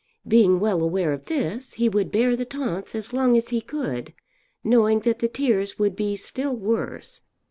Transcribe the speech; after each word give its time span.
Being 0.27 0.59
well 0.59 0.81
aware 0.81 1.13
of 1.13 1.25
this 1.25 1.73
he 1.73 1.87
would 1.87 2.11
bear 2.11 2.35
the 2.35 2.43
taunts 2.43 2.95
as 2.95 3.13
long 3.13 3.37
as 3.37 3.49
he 3.49 3.61
could, 3.61 4.15
knowing 4.63 5.01
that 5.01 5.19
the 5.19 5.27
tears 5.27 5.77
would 5.77 5.95
be 5.95 6.15
still 6.15 6.55
worse. 6.55 7.21